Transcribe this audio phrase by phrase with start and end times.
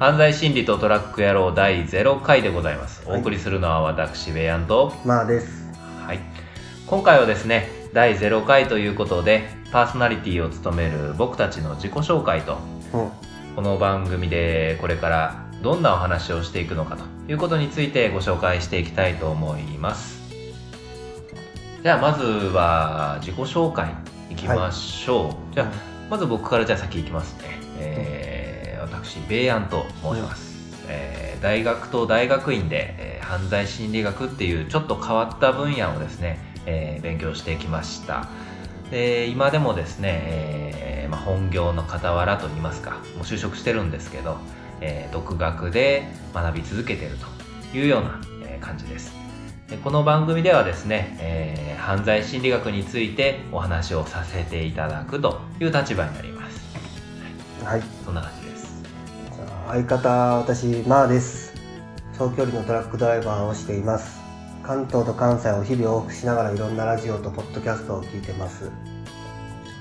[0.00, 3.02] 犯罪心理とトラック野郎第0回でございます。
[3.06, 5.70] お送りするのは私、ベイアンと、まあです。
[6.06, 6.20] はい。
[6.86, 12.56] 今回はですね、第0回ということで、パーソナリティを務める僕たちの自己紹介と、
[12.94, 13.10] うん。
[13.56, 20.18] この番組でこれからどんなお話をしていくのかということについてご紹介していきたいと思います。
[21.82, 23.92] じゃあまずは自己紹介
[24.30, 25.54] いきましょう。
[25.54, 25.72] じゃあ
[26.08, 27.60] まず僕からじゃあ先いきますね。
[27.76, 30.50] えー私、ベイアンと申します。
[30.88, 38.28] えー大学と大学院で、えー犯罪心理学っていうちょっと変わった分野をですね、えー勉強してきました。
[38.90, 44.36] で今でもですね、えーまあ、本業の傍らといいますかもう就職してるんですけど、
[44.80, 47.16] えー独学で学び続けている
[47.70, 49.14] というような、えー感じです
[49.68, 56.60] でこの番組ではですね、えー犯罪心理学についてお話をさせていただくという立場になります
[57.64, 57.82] はい。
[58.04, 58.39] そんな感じ
[59.72, 61.54] 相方、私、まあです。
[62.18, 64.18] 長距離のトラックドライバーをしています。
[64.64, 68.68] 関東と関西を日々往復しながらいろんなラジオとポッドキャストを聞いてます。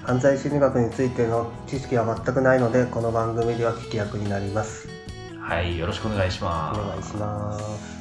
[0.04, 4.88] 犯罪心理学についての知識は全くないので、この番組では聞き役になります。
[5.42, 7.98] はいよろしくお願いしおます願いします。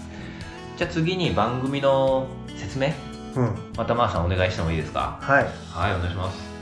[0.77, 2.89] じゃあ次に番組の説明？
[3.35, 3.73] うん。
[3.79, 5.19] またまーさんお願いしてもいいですか？
[5.23, 5.45] はい。
[5.73, 6.58] はいお願いします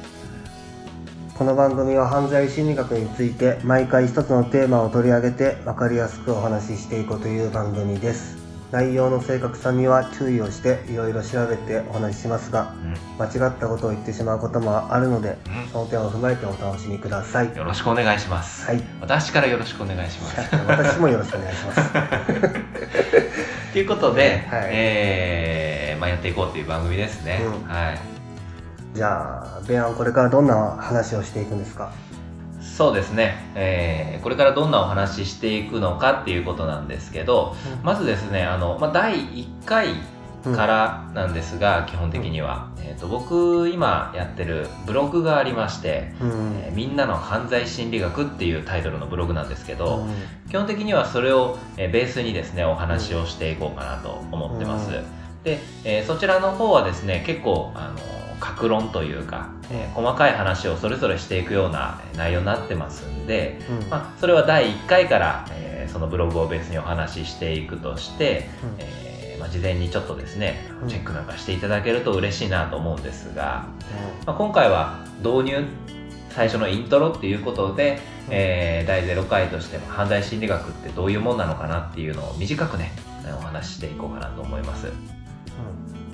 [1.38, 8.38] この番組は犯罪心理学について毎回一つのテーマを取り上げて分かりやすくお話ししていこうという番組です。
[8.72, 12.74] 内容の正確さには注意をしていろいろ調べてお話ししますが
[13.18, 13.22] うん。
[13.22, 15.68] 間違ったことを言ってしまうこともあるのでうん。
[15.68, 17.54] その点を踏まえてお楽しみください。
[17.54, 18.82] よろしくお願いします、はい。
[19.02, 20.56] 私からよろしくお願いします。
[20.66, 21.92] 私もよろしくお願いします。
[23.74, 24.68] ということで、はい。
[24.70, 27.68] えーまあ、やっていこうという番組ですね、うん。
[27.68, 28.15] はい
[28.96, 31.92] じゃあベアンこれからどんな話をしていくんですか？
[32.60, 37.54] そうですね、えーこれからどんなお話ししていくのかっていうことなんですけど
[37.84, 39.88] まずですねあの、まあ、第1回
[40.42, 46.30] からなんですが、基本的には、えー、と僕今やってるブログがありましてうん。
[46.64, 50.50] えーみんなの犯罪心理学っていうタイトルのブログなんですけど、うん。
[50.50, 55.04] 基本的にはそれをえーベースにですねお話をしていこうかなと思ってます、うん。
[55.44, 57.98] で、えーそちらの方はですね結構あの
[58.40, 63.88] 格論というか、えー細かい話をそれぞれしていくようなえー内容になってますんで、うん。
[63.90, 68.74] まあ、それは第1回から、えーそのブログをベースにお話ししていくとして、うん。
[68.78, 70.88] えーまあ、事前にちょっとですねうん。
[70.88, 73.66] チェックなんかしていただけると嬉しいなと思うんですが、
[74.26, 75.64] まあ、今回は導入
[76.30, 78.34] 最初のイントロっていうことで、うん。
[78.34, 82.92] えー第0回としても犯罪心理学ってどういうもんなのかなっていうのを短くね
[83.38, 84.92] お話ししていこうかなと思います。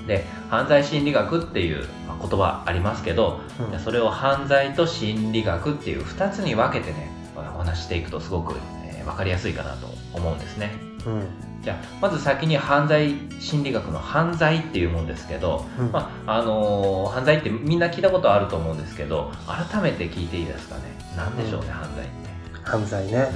[0.07, 3.41] で犯罪心理学っていうまあ言葉ありますけど、
[3.73, 3.79] うん。
[3.81, 8.55] それを犯罪と心理学っていう2つに分けてねまあお話ししていくとすごく、
[8.87, 10.71] えー分かりやすいかなと思うんですね。
[11.07, 11.13] うん。
[11.15, 11.27] うん
[11.63, 15.93] じゃあまず先に犯罪心理学の犯罪っていうもんですけど、うん。
[15.93, 20.83] まああのー犯罪ってみんな聞いたことあると思うんですけど改めて聞いていいですかね？
[21.17, 21.75] 何でしょうね、うん。
[21.75, 22.23] 犯罪って。
[22.65, 23.29] 犯罪ね、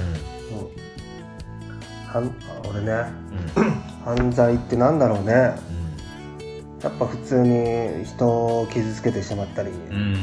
[0.51, 2.35] うん、はん
[2.69, 2.91] 俺ね。
[3.55, 3.71] うんうん。
[4.17, 5.33] 犯罪ってなんだろうね。
[5.71, 5.86] うん
[6.81, 10.15] やっぱ普通に人を傷つけてしまったり、うん。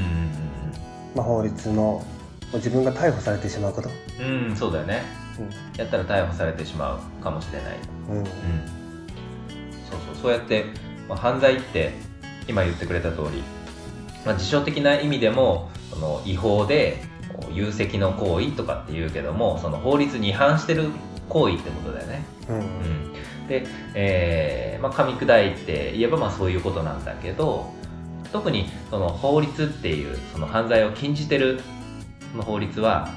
[1.14, 2.04] まあ、法律の
[2.54, 3.88] 自分が逮捕されてしまうこと、
[4.20, 5.02] うんうんそうだよね。
[5.76, 7.78] やったら逮捕されてしまうかもしれない。
[8.08, 8.16] うん。
[8.16, 8.18] うん。
[8.18, 8.24] うん
[9.90, 10.22] そうそう。
[10.22, 10.66] そうやって、
[11.08, 11.92] まあ、犯罪って
[12.48, 13.42] 今言ってくれた通り、
[14.24, 17.02] まあ、辞書的な意味でもその違法で
[17.52, 20.90] 有責の行為とかって言うけどもその法律に違反してる
[21.28, 22.24] 行為ってことだよね。
[22.48, 22.56] うん。
[22.58, 22.64] うん、
[23.48, 27.72] で、えーまあ、噛み砕いて言えばまあそういうことなんだけど
[28.32, 31.60] 特にその法律っていうその犯罪を禁じてる
[32.32, 33.08] その法律は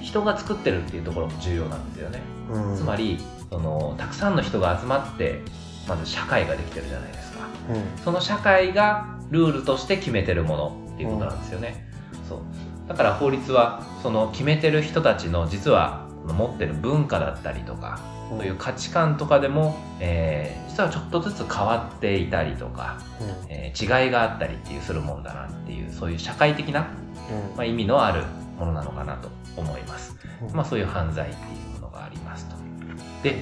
[0.00, 2.20] 人が作ってるっていうところも重要なんですよね。
[2.50, 2.76] うん。
[2.76, 3.18] つまり
[3.50, 5.40] そのたくさんの人が集まって
[5.88, 7.40] まず社会ができてるじゃないですか。
[7.70, 8.04] うん。
[8.04, 11.86] その社会がルールとして決めてるものっていうことなんですよね、
[12.28, 12.38] そう。
[12.88, 18.00] だから法律はその決めてる人たちの実は持ってる文化だったりとか
[18.38, 22.96] そういう価値観とかでも、えー実はちょっとずつ変わっていたりとか、
[23.50, 28.22] えー違いがあったりっていうするもんだなっていうそういう社会的な、うんまあ、意味のある
[28.58, 31.36] ものなのかなと思いますうんまあ、そういう犯罪ってい
[31.76, 32.56] うものがありますと。
[33.22, 33.36] で、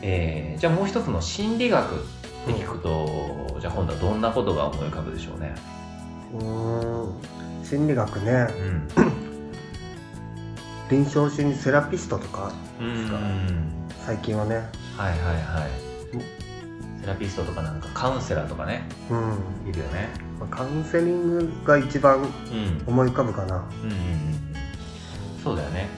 [0.00, 1.98] えーじゃあもう一つの心理学っ
[2.46, 5.54] て聞くと、じゃあ今度はどんなことが思い浮かぶでしょうね？
[6.32, 6.36] う
[7.62, 8.46] ん心理学ね
[8.98, 9.14] うん。
[10.90, 12.52] 臨床心理セラピストとか？
[12.80, 13.73] うん。
[14.04, 14.56] か最近はね
[14.96, 17.00] はいはいはい。
[17.00, 20.08] セラピストとかなんかカウンセラーとかね、うんいるよね。
[20.38, 22.28] まあカウンセリングが一番うん。
[22.86, 25.42] 思い浮かぶかなうんうんうんうん。
[25.42, 25.88] そうだよね。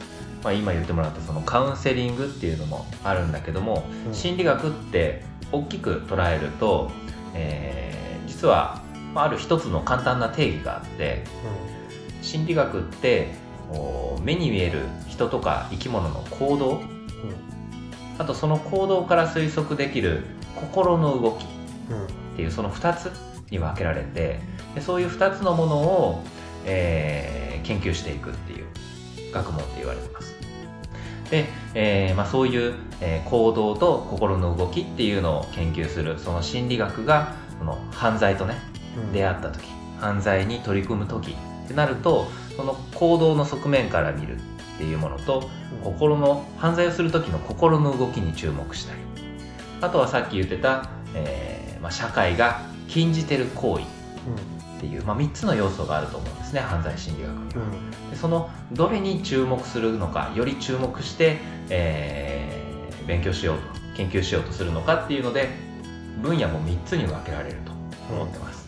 [0.43, 6.91] まあ、今言ってもらったそのカウンセリングっていうのもあるんだけども、うん心理学って大きく捉えると、
[7.35, 7.97] えー
[8.29, 8.83] 実は
[9.15, 11.25] まあある一つの簡単な定義があって
[12.23, 13.35] 心理学って
[14.23, 16.83] 目に見える人とか生き物の行動
[18.19, 20.25] あとその行動から推測できる
[20.55, 21.47] 心の動きっ
[22.37, 23.11] ていうその2つ
[23.51, 24.41] に分けられて
[24.75, 26.25] でそういう2つのものを、
[26.65, 28.67] えー研究していくっていう
[29.33, 30.37] 学問って言われてます。
[31.31, 38.55] で、えーまあ、そういう、えー行動と心の動きっていうのを研究するその心理学がその犯罪とね
[38.97, 39.67] うん出会った時
[39.99, 44.39] 犯罪に取り組む時ってなるとその行動の側面から見る
[44.77, 45.49] っていうものと
[45.83, 49.01] 心の犯罪をする時の心の動きに注目したり。
[49.81, 57.45] あとはさっき言ってた、えーまあ、社会が禁じてる行為っていう、まあ、3つの要素があると思うんですね犯罪心理学には。
[57.55, 57.63] うん。
[57.63, 61.39] うんでそのどれに注目するのかより注目して、
[61.71, 62.67] えー
[63.07, 63.63] 勉強しようと
[63.97, 65.49] 研究しようとするのかっていうので
[66.21, 67.71] 分野も3つに分けられると
[68.13, 68.67] 思ってます、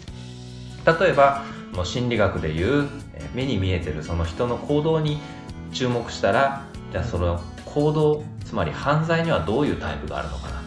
[0.87, 1.45] 例えば
[1.75, 5.19] もう心理学でいうえー目に見えてるその人の行動に
[5.73, 10.61] 注目したらじゃあその行動つまり犯罪にはどういうタイプがあるのかな？
[10.61, 10.63] っ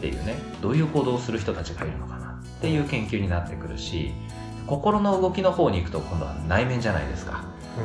[0.00, 0.36] ていうね。
[0.62, 2.40] どういう行動をする人たちがいるのかな？
[2.42, 4.12] っていう研究になってくるし
[4.66, 7.44] 心の動きの方に行くと今度は内面じゃないですか。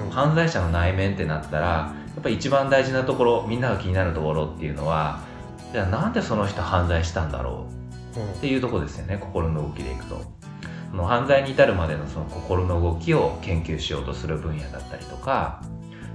[0.09, 5.21] 犯罪者の内面ってなったらやっぱり一番大事なところみんなが気になるところっていうのは
[5.73, 7.65] じゃあなんでその人犯罪したんだろ
[8.15, 8.19] う？
[8.19, 8.31] うん。
[8.33, 10.21] っていうところですよね心の動きでいくと。
[10.91, 15.63] その犯罪に至るまでのその心の動きを研究しようとする分野だったりとか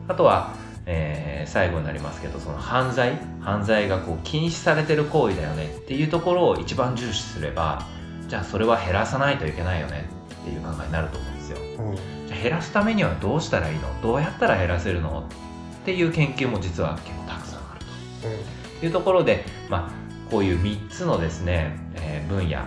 [0.09, 0.55] あとは、
[0.87, 7.87] えー最後になりますけどその犯罪犯罪がこう禁止されてる行為だよねっていうところを一番重視すれば
[8.27, 10.11] じゃあそれは減らさないといけないよね
[10.43, 11.59] っていう考えになると思うんですよ。
[11.79, 11.97] うん。
[12.27, 14.03] じゃあ減らすためにはどうしたらいいの？
[14.03, 15.21] どうやったら減らせるの？
[15.21, 17.81] っていう研究も実は結構たくさんある
[18.81, 18.85] と。
[18.85, 22.59] いうところで、まあ、こういう3つのですね、えー分野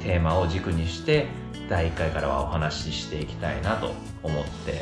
[0.00, 1.28] テーマを軸にして
[1.70, 4.81] 第1回からはお話ししていきたいなと思って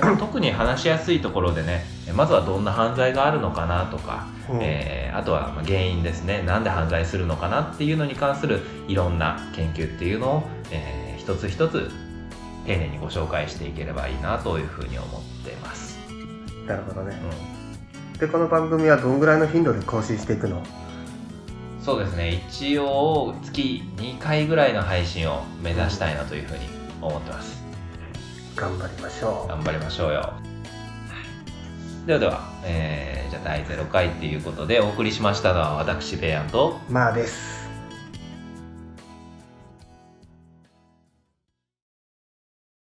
[0.00, 4.58] でも特に話しやすいところでねまずはどんな犯罪があるのかなとか、うん。
[4.62, 6.42] えーあとはまあ原因ですね。
[6.42, 11.90] なんで犯罪するのかなっていうのに関するいろんな研究っていうのを、えー一つ一つ
[12.66, 15.10] 丁寧にご紹介していければいいなというふうに思っ
[15.44, 15.98] てます、
[16.66, 17.14] なるほどね。
[18.16, 20.58] うでこの番組はどんぐらいの頻度で更新していくの？
[20.58, 20.62] ん、
[21.82, 22.42] そうですね。
[22.48, 26.60] 一応月2回ぐらいの配信を目指したいなというふうに
[27.02, 27.59] 思ってます
[28.56, 30.32] 頑張りましょ頑張りましょうよ。
[32.06, 36.80] ではでは、えーじゃあ第0回っていうことでお送りしましたのは私ベアンと。
[36.88, 37.59] うまあです